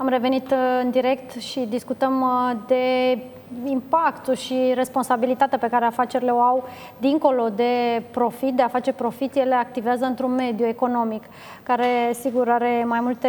Am 0.00 0.08
revenit 0.08 0.50
uh, 0.50 0.80
în 0.82 0.90
direct 0.90 1.40
și 1.40 1.60
discutăm 1.60 2.20
uh, 2.20 2.56
de 2.66 3.18
impactul 3.64 4.34
și 4.34 4.72
responsabilitatea 4.74 5.58
pe 5.58 5.68
care 5.68 5.84
afacerile 5.84 6.30
o 6.30 6.40
au 6.40 6.68
dincolo 6.98 7.48
de 7.48 8.02
profit, 8.10 8.54
de 8.54 8.62
a 8.62 8.68
face 8.68 8.92
profit, 8.92 9.34
ele 9.34 9.54
activează 9.54 10.04
într-un 10.04 10.34
mediu 10.34 10.66
economic 10.66 11.24
care, 11.62 12.12
sigur, 12.12 12.48
are 12.48 12.84
mai 12.86 13.00
multe 13.00 13.28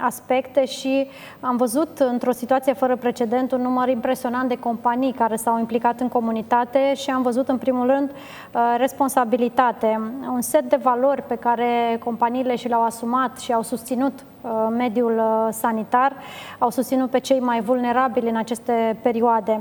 aspecte 0.00 0.64
și 0.64 1.06
am 1.40 1.56
văzut 1.56 1.98
într-o 1.98 2.32
situație 2.32 2.72
fără 2.72 2.96
precedent 2.96 3.52
un 3.52 3.62
număr 3.62 3.88
impresionant 3.88 4.48
de 4.48 4.58
companii 4.58 5.12
care 5.12 5.36
s-au 5.36 5.58
implicat 5.58 6.00
în 6.00 6.08
comunitate 6.08 6.94
și 6.94 7.10
am 7.10 7.22
văzut, 7.22 7.48
în 7.48 7.58
primul 7.58 7.86
rând, 7.86 8.10
uh, 8.10 8.74
responsabilitate, 8.78 10.00
un 10.32 10.40
set 10.40 10.68
de 10.68 10.76
valori 10.82 11.22
pe 11.22 11.34
care 11.34 12.00
companiile 12.04 12.56
și 12.56 12.68
le-au 12.68 12.84
asumat 12.84 13.38
și 13.38 13.52
au 13.52 13.62
susținut 13.62 14.12
uh, 14.40 14.50
mediul 14.70 15.18
uh, 15.18 15.48
sanitar, 15.50 16.12
au 16.58 16.70
susținut 16.70 17.10
pe 17.10 17.18
cei 17.18 17.40
mai 17.40 17.60
vulnerabili 17.60 18.28
în 18.28 18.36
aceste 18.36 18.98
perioade. 19.02 19.51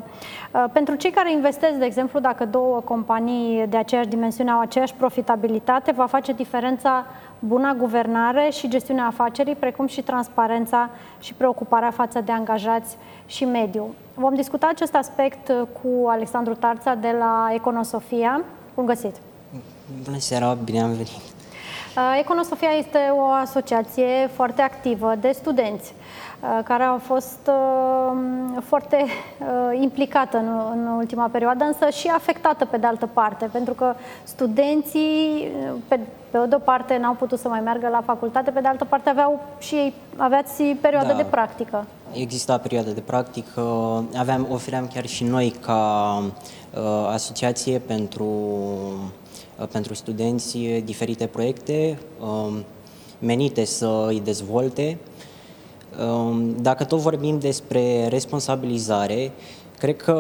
Pentru 0.72 0.96
cei 0.96 1.12
care 1.12 1.32
investesc, 1.32 1.74
de 1.74 1.86
exemplu, 1.86 2.20
dacă 2.20 2.46
două 2.46 2.80
companii 2.80 3.68
de 3.68 3.78
aceeași 3.78 4.08
dimensiune 4.08 4.52
au 4.52 4.60
aceeași 4.60 4.94
profitabilitate, 4.94 5.92
va 5.92 6.06
face 6.06 6.34
diferența 6.34 7.06
buna 7.40 7.74
guvernare 7.74 8.50
și 8.52 8.70
gestiunea 8.70 9.06
afacerii, 9.06 9.56
precum 9.56 9.88
și 9.88 10.02
transparența 10.02 10.90
și 11.20 11.34
preocuparea 11.34 11.92
față 11.92 12.22
de 12.22 12.32
angajați 12.32 12.98
și 13.26 13.46
mediu. 13.46 13.94
Vom 14.14 14.36
discuta 14.36 14.68
acest 14.68 14.96
aspect 14.96 15.52
cu 15.82 16.08
Alexandru 16.08 16.54
Tarța 16.54 16.96
de 16.96 17.16
la 17.20 17.50
Econosofia. 17.54 18.42
Bun 18.76 18.86
găsit! 18.86 19.16
Bună 20.04 20.18
seara, 20.18 20.54
bine 20.54 20.82
am 20.82 20.90
venit! 20.92 21.31
Uh, 21.98 22.20
Econosofia 22.20 22.70
este 22.78 22.98
o 23.18 23.32
asociație 23.32 24.30
foarte 24.34 24.62
activă 24.62 25.14
de 25.22 25.32
studenți 25.34 25.94
uh, 26.42 26.64
care 26.64 26.84
au 26.84 26.98
fost 26.98 27.40
uh, 27.48 28.18
foarte 28.64 29.06
implicată 29.82 30.38
în, 30.38 30.48
în 30.72 30.88
ultima 30.88 31.28
perioadă, 31.28 31.64
însă 31.64 31.90
și 31.90 32.08
afectată 32.08 32.66
pe 32.66 32.78
de 32.78 32.88
altă 32.88 33.10
parte, 33.14 33.50
pentru 33.52 33.74
că 33.74 33.94
studenții, 34.24 35.52
pe, 35.88 36.00
pe 36.30 36.38
o 36.38 36.46
de-o 36.46 36.60
parte, 36.60 36.98
n-au 36.98 37.14
putut 37.14 37.40
să 37.40 37.48
mai 37.48 37.60
meargă 37.60 37.88
la 37.88 38.02
facultate, 38.06 38.52
pe 38.52 38.62
de 38.62 38.68
altă 38.68 38.86
parte 38.86 39.10
aveau 39.10 39.40
și 39.60 39.76
ei, 39.76 39.94
aveați 40.18 40.64
perioade 40.64 41.12
da. 41.12 41.18
de 41.18 41.24
practică. 41.24 41.86
Exista 42.12 42.58
perioadă 42.58 42.90
de 42.90 43.02
practică, 43.02 43.62
aveam, 44.18 44.48
ofeream 44.52 44.88
chiar 44.94 45.06
și 45.06 45.24
noi 45.24 45.50
ca 45.62 46.18
uh, 46.74 47.10
asociație 47.12 47.80
pentru 47.80 48.26
Uh, 48.26 49.21
pentru 49.66 49.94
studenți 49.94 50.58
diferite 50.84 51.26
proiecte 51.26 52.00
um, 52.22 52.64
menite 53.20 53.66
să 53.66 54.06
îi 54.08 54.20
dezvolte. 54.20 54.98
Um, 56.00 56.56
dacă 56.62 56.84
tot 56.84 57.00
vorbim 57.00 57.40
despre 57.40 58.08
responsabilizare, 58.08 59.32
cred 59.78 59.98
că 59.98 60.12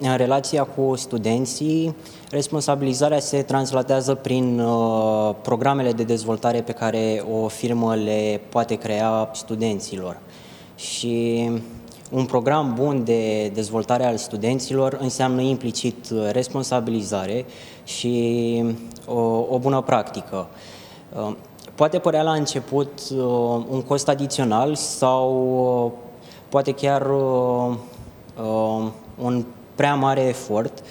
în 0.00 0.16
relația 0.16 0.64
cu 0.64 0.96
studenții, 0.96 1.96
responsabilizarea 2.30 3.18
se 3.18 3.42
translatează 3.42 4.14
prin 4.14 4.60
uh, 4.60 5.34
programele 5.42 5.92
de 5.92 6.02
dezvoltare 6.02 6.60
pe 6.62 6.72
care 6.72 7.24
o 7.42 7.48
firmă 7.48 7.94
le 7.94 8.40
poate 8.48 8.74
crea 8.74 9.30
studenților. 9.32 10.20
Și 10.76 11.50
un 12.10 12.24
program 12.24 12.74
bun 12.74 13.04
de 13.04 13.48
dezvoltare 13.48 14.04
al 14.04 14.16
studenților 14.16 14.98
înseamnă 15.00 15.40
implicit 15.40 16.06
responsabilizare 16.30 17.44
și 17.84 18.64
o, 19.06 19.20
o 19.48 19.58
bună 19.58 19.80
practică. 19.80 20.46
Uh, 21.16 21.34
poate 21.74 21.98
părea 21.98 22.22
la 22.22 22.32
început 22.32 23.00
uh, 23.10 23.18
un 23.70 23.82
cost 23.82 24.08
adițional 24.08 24.74
sau 24.74 25.32
uh, 25.86 25.92
poate 26.48 26.72
chiar 26.72 27.06
un 29.18 29.44
prea 29.74 29.94
mare 29.94 30.20
efort, 30.20 30.82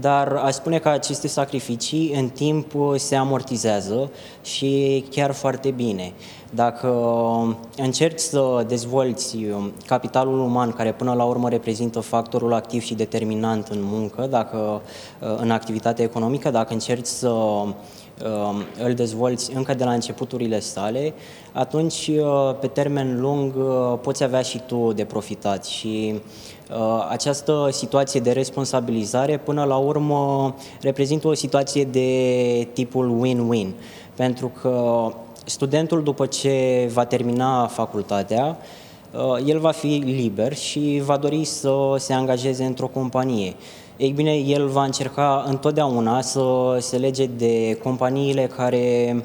dar 0.00 0.32
aș 0.32 0.54
spune 0.54 0.78
că 0.78 0.88
aceste 0.88 1.28
sacrificii 1.28 2.12
în 2.14 2.28
timp 2.28 2.72
se 2.96 3.16
amortizează 3.16 4.10
și 4.42 5.04
chiar 5.10 5.32
foarte 5.32 5.70
bine. 5.70 6.12
Dacă 6.50 6.88
încerci 7.76 8.18
să 8.18 8.64
dezvolți 8.68 9.36
capitalul 9.86 10.38
uman, 10.38 10.70
care 10.70 10.92
până 10.92 11.12
la 11.12 11.24
urmă 11.24 11.48
reprezintă 11.48 12.00
factorul 12.00 12.52
activ 12.52 12.82
și 12.82 12.94
determinant 12.94 13.68
în 13.68 13.78
muncă, 13.82 14.26
dacă 14.30 14.82
în 15.36 15.50
activitate 15.50 16.02
economică, 16.02 16.50
dacă 16.50 16.72
încerci 16.72 17.06
să 17.06 17.28
um, 17.28 17.74
îl 18.84 18.94
dezvolți 18.94 19.54
încă 19.54 19.74
de 19.74 19.84
la 19.84 19.92
începuturile 19.92 20.60
sale, 20.60 21.14
atunci 21.52 22.10
pe 22.60 22.66
termen 22.66 23.20
lung 23.20 23.54
poți 24.00 24.24
avea 24.24 24.42
și 24.42 24.60
tu 24.66 24.92
de 24.92 25.04
profitat 25.04 25.64
și 25.64 26.20
uh, 26.70 27.06
această 27.08 27.68
situație 27.72 28.20
de 28.20 28.32
responsabilizare 28.32 29.38
până 29.38 29.64
la 29.64 29.76
urmă 29.76 30.54
reprezintă 30.80 31.28
o 31.28 31.34
situație 31.34 31.84
de 31.84 32.68
tipul 32.72 33.20
win-win 33.22 33.68
pentru 34.14 34.52
că 34.60 35.06
studentul 35.44 36.02
după 36.02 36.26
ce 36.26 36.88
va 36.92 37.04
termina 37.04 37.66
facultatea, 37.66 38.58
uh, 39.12 39.46
el 39.46 39.58
va 39.58 39.70
fi 39.70 40.02
liber 40.04 40.54
și 40.54 41.02
va 41.04 41.16
dori 41.16 41.44
să 41.44 41.94
se 41.98 42.12
angajeze 42.12 42.64
într-o 42.64 42.86
companie. 42.86 43.54
Ei 43.96 44.10
bine, 44.10 44.34
el 44.34 44.66
va 44.66 44.84
încerca 44.84 45.44
întotdeauna 45.48 46.20
să 46.20 46.76
se 46.80 46.96
lege 46.96 47.26
de 47.26 47.78
companiile 47.82 48.46
care 48.56 49.16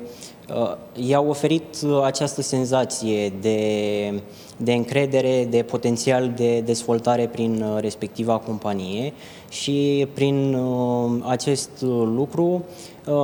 uh, 0.50 0.76
i-au 1.08 1.30
oferit 1.30 1.64
această 2.04 2.42
senzație 2.42 3.34
de, 3.42 4.22
de 4.58 4.74
încredere, 4.74 5.48
de 5.50 5.64
potențial 5.64 6.32
de 6.36 6.60
dezvoltare 6.60 7.28
prin 7.28 7.64
respectiva 7.80 8.38
companie 8.38 9.14
și 9.50 10.08
prin 10.14 10.54
uh, 10.54 11.12
acest 11.28 11.70
lucru, 12.16 12.64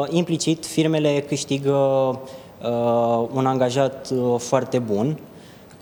implicit, 0.10 0.66
firmele 0.66 1.24
câștigă 1.28 1.74
Uh, 2.66 3.28
un 3.34 3.46
angajat 3.46 4.10
uh, 4.16 4.40
foarte 4.40 4.80
bun, 4.80 5.20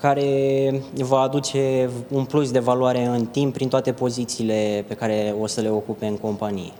care 0.00 0.82
va 0.92 1.18
aduce 1.18 1.90
un 2.10 2.24
plus 2.24 2.50
de 2.50 2.58
valoare 2.58 3.04
în 3.04 3.26
timp 3.26 3.52
prin 3.52 3.68
toate 3.68 3.92
pozițiile 3.92 4.84
pe 4.88 4.94
care 4.94 5.34
o 5.40 5.46
să 5.46 5.60
le 5.60 5.68
ocupe 5.68 6.06
în 6.06 6.16
companie. 6.16 6.72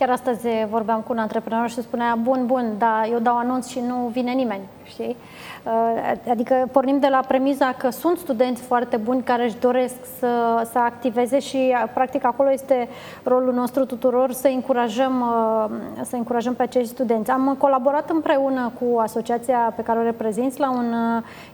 Chiar 0.00 0.10
astăzi 0.10 0.46
vorbeam 0.70 1.00
cu 1.00 1.12
un 1.12 1.18
antreprenor 1.18 1.68
și 1.68 1.82
spunea, 1.82 2.18
bun, 2.22 2.46
bun, 2.46 2.74
dar 2.78 3.08
eu 3.10 3.18
dau 3.18 3.36
anunț 3.36 3.68
și 3.68 3.80
nu 3.80 4.10
vine 4.12 4.32
nimeni, 4.32 4.60
știi? 4.84 5.16
Uh, 5.64 6.30
adică 6.30 6.68
pornim 6.72 6.98
de 6.98 7.08
la 7.10 7.20
premiza 7.28 7.74
că 7.78 7.90
sunt 7.90 8.18
studenți 8.18 8.62
foarte 8.62 8.96
buni 8.96 9.22
care 9.22 9.44
își 9.44 9.58
doresc 9.58 9.94
să, 10.18 10.62
să 10.70 10.78
activeze 10.78 11.38
și 11.38 11.56
uh, 11.56 11.90
practic 11.94 12.24
acolo 12.24 12.52
este 12.52 12.88
rolul 13.22 13.52
nostru 13.52 13.84
tuturor 13.84 14.32
să 14.32 14.48
încurajăm, 14.48 15.20
uh, 15.20 16.04
să 16.04 16.16
încurajăm 16.16 16.54
pe 16.54 16.62
acești 16.62 16.88
studenți. 16.88 17.30
Am 17.30 17.56
colaborat 17.58 18.10
împreună 18.10 18.72
cu 18.80 18.98
asociația 18.98 19.72
pe 19.76 19.82
care 19.82 19.98
o 19.98 20.02
reprezinți 20.02 20.60
la 20.60 20.70
un 20.70 20.94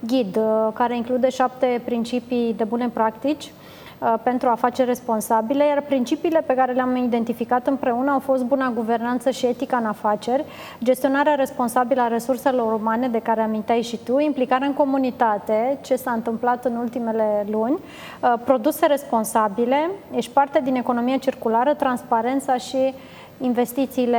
ghid 0.00 0.38
care 0.74 0.96
include 0.96 1.28
șapte 1.28 1.80
principii 1.84 2.54
de 2.56 2.64
bune 2.64 2.88
practici 2.88 3.44
Uh, 3.46 3.76
pentru 4.22 4.48
afaceri 4.48 4.88
responsabile, 4.88 5.66
iar 5.66 5.82
principiile 5.82 6.42
pe 6.46 6.54
care 6.54 6.72
le-am 6.72 6.96
identificat 6.96 7.66
împreună 7.66 8.10
au 8.10 8.18
fost 8.18 8.44
buna 8.44 8.72
guvernanță 8.74 9.30
și 9.30 9.46
etica 9.46 9.76
în 9.76 9.86
afaceri, 9.86 10.44
gestionarea 10.82 11.34
responsabilă 11.34 12.00
a 12.00 12.06
resurselor 12.06 12.72
umane 12.72 13.08
de 13.08 13.18
care 13.18 13.40
aminteai 13.40 13.82
și 13.82 13.98
tu, 14.04 14.18
implicarea 14.18 14.66
în 14.66 14.74
comunitate, 14.74 15.78
ce 15.82 15.96
s-a 15.96 16.10
întâmplat 16.10 16.64
în 16.64 16.76
ultimele 16.76 17.46
luni, 17.50 17.74
uh, 17.74 18.34
produse 18.44 18.86
responsabile, 18.86 19.90
ești 20.14 20.32
parte 20.32 20.60
din 20.64 20.74
economia 20.74 21.16
circulară, 21.16 21.74
transparența 21.74 22.56
și 22.56 22.94
investițiile 23.40 24.18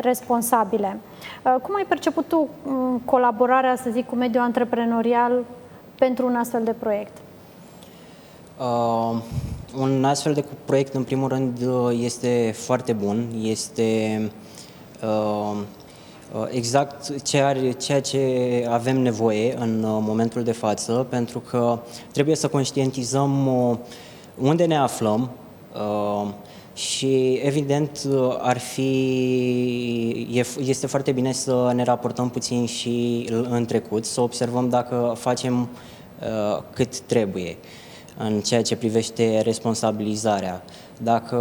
responsabile. 0.00 0.98
Uh, 1.42 1.54
cum 1.62 1.74
ai 1.74 1.84
perceput 1.88 2.28
tu 2.28 2.48
mm, 2.64 3.02
colaborarea, 3.04 3.76
să 3.76 3.90
zic, 3.90 4.06
cu 4.06 4.14
mediul 4.14 4.42
antreprenorial 4.42 5.44
pentru 5.98 6.26
un 6.26 6.34
astfel 6.34 6.64
de 6.64 6.72
proiect? 6.72 7.16
Uh, 8.58 9.20
un 9.78 10.04
astfel 10.04 10.34
de 10.34 10.44
proiect, 10.64 10.94
în 10.94 11.02
primul 11.02 11.28
rând, 11.28 11.66
uh, 11.66 11.98
este 12.02 12.54
foarte 12.56 12.92
bun, 12.92 13.28
este 13.42 14.20
uh, 15.02 15.56
uh, 16.34 16.46
exact 16.50 17.22
ceea, 17.22 17.72
ceea 17.72 18.00
ce 18.00 18.20
avem 18.70 19.00
nevoie 19.00 19.56
în 19.58 19.80
momentul 19.82 20.42
de 20.42 20.52
față, 20.52 21.06
pentru 21.08 21.40
că 21.40 21.78
trebuie 22.12 22.36
să 22.36 22.48
conștientizăm 22.48 23.46
unde 24.38 24.64
ne 24.64 24.76
aflăm 24.76 25.30
și, 26.74 27.40
evident, 27.42 28.08
ar 28.38 28.58
fi, 28.58 30.44
este 30.64 30.86
foarte 30.86 31.12
bine 31.12 31.32
să 31.32 31.72
ne 31.74 31.82
raportăm 31.82 32.30
puțin 32.30 32.66
și 32.66 33.26
în 33.30 33.64
trecut, 33.64 34.04
să 34.04 34.20
observăm 34.20 34.68
dacă 34.68 35.14
facem 35.16 35.68
cât 36.72 37.00
trebuie 37.00 37.56
în 38.18 38.40
ceea 38.40 38.62
ce 38.62 38.76
privește 38.76 39.40
responsabilizarea. 39.40 40.64
Dacă 41.02 41.36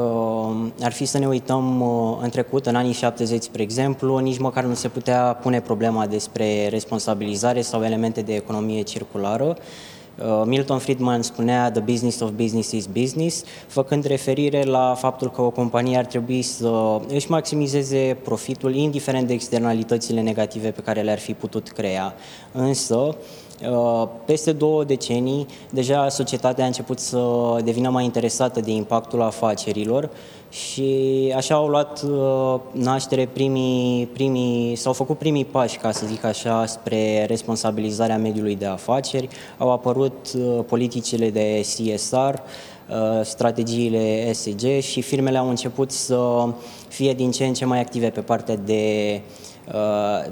ar 0.82 0.92
fi 0.92 1.06
să 1.06 1.18
ne 1.18 1.28
uităm 1.28 1.82
uh, 1.82 2.18
în 2.22 2.30
trecut, 2.30 2.66
în 2.66 2.76
anii 2.76 2.94
70, 2.94 3.44
spre 3.44 3.62
exemplu, 3.62 4.18
nici 4.18 4.38
măcar 4.38 4.64
nu 4.64 4.74
se 4.74 4.88
putea 4.88 5.34
pune 5.42 5.62
problema 5.62 6.08
despre 6.08 6.68
responsabilizare 6.68 7.62
sau 7.62 7.84
elemente 7.84 8.22
de 8.22 8.36
economie 8.36 8.82
circulară 8.82 9.58
Uh, 9.58 10.05
Milton 10.46 10.78
Friedman 10.78 11.22
spunea 11.22 11.72
The 11.72 11.82
business 11.82 12.20
of 12.20 12.30
business 12.30 12.72
is 12.72 12.86
business, 12.86 13.44
făcând 13.68 14.06
referire 14.06 14.64
la 14.64 14.96
faptul 14.98 15.32
că 15.32 15.42
o 15.42 15.50
companie 15.50 15.98
ar 15.98 16.06
trebui 16.06 16.42
să 16.42 17.00
își 17.08 17.32
maximizeze 17.32 18.18
profitul, 18.24 18.76
indiferent 18.76 19.28
de 19.28 19.34
externalitățile 19.34 20.22
negative 20.22 20.72
pe 20.72 20.82
care 20.82 21.02
le-ar 21.02 21.20
fi 21.20 21.34
putut 21.34 21.70
crea. 21.70 22.16
Însă, 22.52 22.96
uh, 22.96 24.08
peste 24.26 24.52
două 24.52 24.84
decenii, 24.84 25.46
deja 25.70 26.10
societatea 26.10 26.64
a 26.64 26.68
început 26.68 27.00
să 27.00 27.22
devină 27.64 27.90
mai 27.90 28.04
interesată 28.04 28.60
de 28.60 28.72
impactul 28.72 29.22
afacerilor 29.22 30.10
și 30.56 31.34
așa 31.36 31.56
au 31.56 31.68
luat 31.68 32.02
uh, 32.02 32.60
naștere 32.72 33.26
primii, 33.26 34.06
primii, 34.06 34.76
s-au 34.76 34.94
făcut 34.94 35.18
primii 35.18 35.46
pași, 35.46 35.78
ca 35.78 35.92
să 35.92 36.06
zic 36.06 36.24
așa, 36.24 36.66
spre 36.66 37.26
responsabilizarea 37.26 38.18
mediului 38.18 38.56
de 38.56 38.66
afaceri. 38.66 39.28
Au 39.58 39.72
apărut 39.72 40.28
uh, 40.38 40.64
politicile 40.68 41.30
de 41.30 41.60
CSR, 41.62 42.16
uh, 42.16 43.22
strategiile 43.24 44.28
ESG 44.28 44.80
și 44.80 45.02
firmele 45.02 45.38
au 45.38 45.50
început 45.50 45.92
să 45.92 46.48
fie 46.88 47.14
din 47.14 47.32
ce 47.32 47.46
în 47.46 47.54
ce 47.54 47.66
mai 47.66 47.80
active 47.80 48.10
pe 48.10 48.22
partea 48.22 48.56
de, 48.56 49.22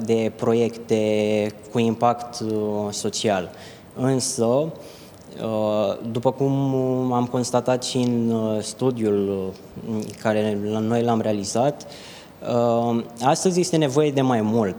de 0.05 0.31
proiecte 0.35 1.01
cu 1.71 1.79
impact 1.79 2.43
social. 2.89 3.51
Însă, 3.95 4.45
Uh, 4.45 5.02
după 6.11 6.31
cum 6.31 6.53
am 7.11 7.25
constatat 7.31 7.83
și 7.83 7.97
în 7.97 8.31
uh, 8.31 8.61
studiul 8.61 9.51
uh, 9.89 10.03
care 10.21 10.57
noi 10.79 11.03
l-am 11.03 11.21
realizat, 11.21 11.87
astăzi 13.21 13.59
este 13.59 13.77
nevoie 13.77 14.11
de 14.11 14.21
mai 14.21 14.41
mult. 14.41 14.75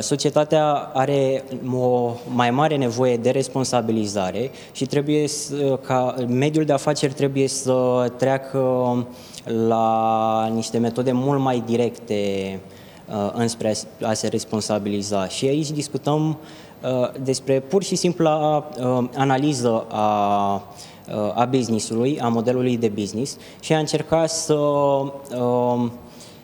Societatea 0.00 0.72
are 0.74 1.44
o 1.72 2.12
mai 2.34 2.50
mare 2.50 2.76
nevoie 2.76 3.16
de 3.16 3.30
responsabilizare 3.30 4.50
și 4.72 4.86
trebuie 4.86 5.28
să, 5.28 5.78
ca 5.86 6.14
mediul 6.28 6.64
de 6.64 6.72
afaceri 6.72 7.12
trebuie 7.12 7.48
să 7.48 8.06
treacă 8.16 9.06
la 9.68 10.50
niște 10.54 10.78
metode 10.78 11.12
mult 11.12 11.40
mai 11.40 11.62
directe 11.66 12.14
înspre 13.32 13.74
a 14.02 14.12
se 14.12 14.28
responsabiliza. 14.28 15.28
Și 15.28 15.46
aici 15.46 15.70
discutăm 15.70 16.28
uh, 16.28 16.36
Uh, 16.82 17.08
despre 17.22 17.60
pur 17.60 17.82
și 17.82 17.96
simpla 17.96 18.68
uh, 18.78 19.04
analiză 19.16 19.86
a, 19.88 20.54
uh, 21.08 21.32
a 21.34 21.44
businessului, 21.44 22.20
a 22.20 22.28
modelului 22.28 22.76
de 22.76 22.88
business 22.88 23.36
și 23.60 23.72
a 23.72 23.78
încerca 23.78 24.26
să 24.26 24.58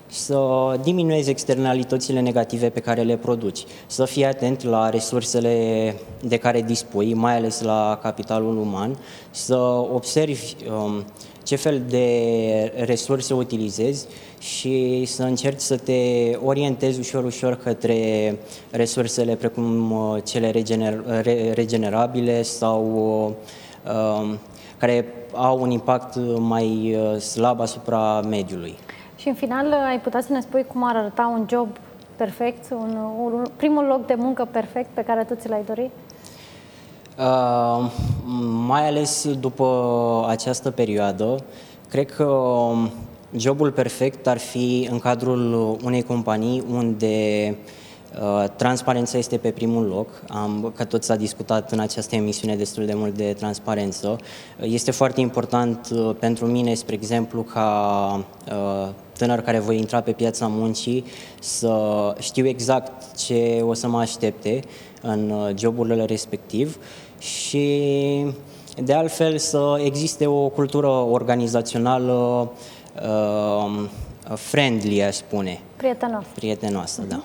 să 0.07 0.39
diminuezi 0.83 1.31
externalitățile 1.31 2.21
negative 2.21 2.69
pe 2.69 2.81
care 2.81 3.03
le 3.03 3.17
produci, 3.17 3.65
să 3.87 4.05
fii 4.05 4.25
atent 4.25 4.63
la 4.63 4.89
resursele 4.91 5.95
de 6.23 6.37
care 6.37 6.63
dispui, 6.63 7.15
mai 7.15 7.37
ales 7.37 7.61
la 7.61 7.99
capitalul 8.03 8.59
uman, 8.59 8.97
să 9.31 9.57
observi 9.95 10.55
um, 10.71 11.05
ce 11.43 11.57
fel 11.57 11.83
de 11.89 12.73
resurse 12.85 13.35
utilizezi 13.35 14.07
și 14.39 15.05
să 15.05 15.23
încerci 15.23 15.61
să 15.61 15.77
te 15.77 16.33
orientezi 16.45 16.99
ușor, 16.99 17.25
ușor 17.25 17.57
către 17.57 18.37
resursele 18.71 19.35
precum 19.35 19.91
uh, 19.91 20.23
cele 20.25 20.51
regener- 20.51 21.23
regenerabile 21.55 22.43
sau 22.43 22.85
uh, 23.85 23.93
um, 23.95 24.39
care 24.79 25.07
au 25.33 25.61
un 25.61 25.71
impact 25.71 26.17
mai 26.39 26.97
uh, 26.97 27.19
slab 27.19 27.61
asupra 27.61 28.21
mediului. 28.21 28.75
Și 29.17 29.29
în 29.29 29.35
final 29.35 29.73
ai 29.73 30.01
putea 30.01 30.21
să 30.21 30.33
ne 30.33 30.41
spui 30.41 30.65
cum 30.65 30.85
ar 30.85 30.97
arăta 30.97 31.33
un 31.39 31.47
job 31.51 31.69
perfect, 32.17 32.71
un, 32.71 32.99
un 33.23 33.45
primul 33.57 33.85
loc 33.85 34.07
de 34.07 34.15
muncă 34.15 34.49
perfect 34.51 34.89
pe 34.95 35.03
care 35.03 35.25
tu 35.25 35.35
ți 35.35 35.49
l-ai 35.49 35.63
dorit? 35.67 35.91
Uh, 37.19 37.91
mai 38.67 38.89
ales 38.89 39.29
după 39.41 40.27
această 40.29 40.71
perioadă, 40.71 41.45
cred 41.89 42.11
că 42.11 42.25
um, 42.25 42.91
jobul 43.37 43.71
perfect 43.71 44.27
ar 44.27 44.39
fi 44.39 44.89
în 44.91 44.99
cadrul 44.99 45.53
unei 45.85 46.03
companii 46.03 46.65
unde 46.71 47.57
uh, 48.21 48.45
transparența 48.57 49.19
este 49.19 49.37
pe 49.37 49.51
primul 49.51 49.87
loc. 49.87 50.09
Am, 50.29 50.73
că 50.77 50.85
tot 50.85 51.03
s-a 51.03 51.17
discutat 51.17 51.73
în 51.73 51.79
această 51.79 52.15
emisiune 52.15 52.57
destul 52.57 52.87
de 52.87 52.95
mult 52.95 53.17
de 53.17 53.33
transparență. 53.33 54.17
Este 54.61 54.91
foarte 54.91 55.21
important 55.21 55.89
uh, 55.93 56.15
pentru 56.19 56.47
mine, 56.47 56.75
spre 56.75 56.95
exemplu, 56.95 57.43
ca 57.43 58.25
uh, 58.49 58.89
tânăr 59.19 59.41
care 59.41 59.59
voi 59.59 59.79
intra 59.79 60.01
pe 60.01 60.13
piața 60.13 60.47
muncii 60.47 61.05
să 61.41 62.15
știu 62.19 62.47
exact 62.47 63.15
ce 63.17 63.63
o 63.67 63.75
să 63.75 63.89
mă 63.89 63.99
aștepte 63.99 64.61
în 65.03 65.31
uh, 65.31 65.51
joburile 65.59 66.05
respectiv 66.05 66.79
și 67.23 68.27
de 68.77 68.93
altfel 68.93 69.39
să 69.39 69.81
existe 69.85 70.27
o 70.27 70.49
cultură 70.49 70.89
organizațională 70.89 72.49
uh, 73.03 73.89
friendly, 74.35 75.03
aș 75.03 75.15
spune. 75.15 75.61
Prietenoasă. 75.77 76.27
Prietenoasă, 76.35 77.05
uh-huh. 77.05 77.09
da. 77.09 77.23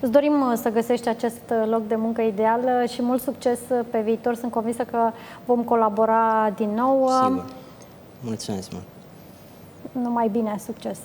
Îți 0.00 0.10
dorim 0.10 0.32
uh, 0.32 0.58
să 0.62 0.68
găsești 0.68 1.08
acest 1.08 1.40
uh, 1.50 1.68
loc 1.70 1.86
de 1.86 1.94
muncă 1.94 2.22
ideal 2.22 2.86
și 2.92 3.02
mult 3.02 3.22
succes 3.22 3.58
pe 3.90 4.00
viitor. 4.00 4.34
Sunt 4.34 4.50
convinsă 4.50 4.82
că 4.82 5.10
vom 5.44 5.62
colabora 5.62 6.52
din 6.56 6.74
nou. 6.74 7.10
Sigur. 7.24 7.44
Mulțumesc 8.20 8.72
mult. 8.72 8.84
Numai 9.92 10.28
bine, 10.28 10.60
succes! 10.64 10.98